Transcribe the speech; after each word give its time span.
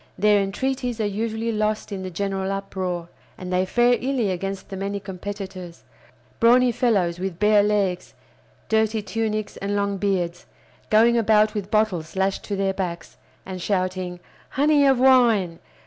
Their 0.17 0.41
entreaties 0.41 0.99
are 0.99 1.05
usually 1.05 1.51
lost 1.51 1.91
in 1.91 2.01
the 2.01 2.09
general 2.09 2.51
uproar, 2.51 3.09
and 3.37 3.53
they 3.53 3.67
fare 3.67 3.93
illy 4.01 4.31
against 4.31 4.69
the 4.69 4.75
many 4.75 4.99
competitors: 4.99 5.83
brawny 6.39 6.71
fellows 6.71 7.19
with 7.19 7.37
bare 7.37 7.61
legs, 7.61 8.15
dirty 8.67 9.03
tunics, 9.03 9.57
and 9.57 9.75
long 9.75 9.97
beards, 9.97 10.47
going 10.89 11.19
about 11.19 11.53
with 11.53 11.69
bottles 11.69 12.15
lashed 12.15 12.43
to 12.45 12.55
their 12.55 12.73
backs, 12.73 13.17
and 13.45 13.61
shouting 13.61 14.19
"Honey 14.49 14.87
of 14.87 14.99
wine! 14.99 15.59